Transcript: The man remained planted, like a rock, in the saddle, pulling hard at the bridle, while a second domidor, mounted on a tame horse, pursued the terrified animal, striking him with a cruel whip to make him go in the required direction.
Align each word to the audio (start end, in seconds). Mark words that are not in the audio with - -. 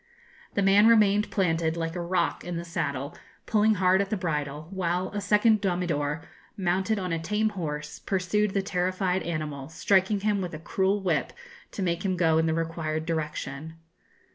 The 0.55 0.63
man 0.63 0.87
remained 0.87 1.29
planted, 1.29 1.77
like 1.77 1.95
a 1.95 2.01
rock, 2.01 2.43
in 2.43 2.57
the 2.57 2.65
saddle, 2.65 3.15
pulling 3.45 3.75
hard 3.75 4.01
at 4.01 4.09
the 4.09 4.17
bridle, 4.17 4.67
while 4.71 5.09
a 5.09 5.21
second 5.21 5.61
domidor, 5.61 6.23
mounted 6.57 6.97
on 6.97 7.13
a 7.13 7.19
tame 7.21 7.49
horse, 7.49 7.99
pursued 7.99 8.55
the 8.55 8.63
terrified 8.63 9.21
animal, 9.21 9.69
striking 9.69 10.21
him 10.21 10.41
with 10.41 10.55
a 10.55 10.59
cruel 10.59 11.03
whip 11.03 11.33
to 11.73 11.83
make 11.83 12.03
him 12.03 12.17
go 12.17 12.39
in 12.39 12.47
the 12.47 12.53
required 12.55 13.05
direction. 13.05 13.75